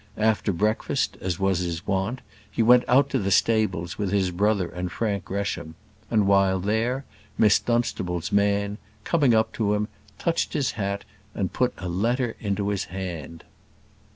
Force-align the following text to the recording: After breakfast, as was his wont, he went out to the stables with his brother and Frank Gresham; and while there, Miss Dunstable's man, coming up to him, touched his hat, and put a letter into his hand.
After 0.17 0.51
breakfast, 0.51 1.15
as 1.21 1.39
was 1.39 1.59
his 1.59 1.85
wont, 1.85 2.21
he 2.49 2.63
went 2.63 2.83
out 2.87 3.11
to 3.11 3.19
the 3.19 3.29
stables 3.29 3.99
with 3.99 4.11
his 4.11 4.31
brother 4.31 4.67
and 4.67 4.91
Frank 4.91 5.25
Gresham; 5.25 5.75
and 6.09 6.25
while 6.25 6.59
there, 6.59 7.05
Miss 7.37 7.59
Dunstable's 7.59 8.31
man, 8.31 8.79
coming 9.03 9.35
up 9.35 9.53
to 9.53 9.75
him, 9.75 9.87
touched 10.17 10.53
his 10.53 10.71
hat, 10.71 11.05
and 11.35 11.53
put 11.53 11.71
a 11.77 11.87
letter 11.87 12.35
into 12.39 12.69
his 12.69 12.85
hand. 12.85 13.43